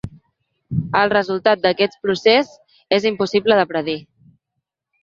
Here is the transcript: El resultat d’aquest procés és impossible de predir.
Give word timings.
El 1.01 1.11
resultat 1.13 1.61
d’aquest 1.67 1.99
procés 2.07 2.51
és 2.99 3.07
impossible 3.13 3.63
de 3.63 3.71
predir. 3.75 4.01